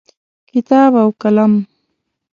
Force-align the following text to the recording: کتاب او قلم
کتاب 0.51 0.91
او 1.03 1.09
قلم 1.21 1.53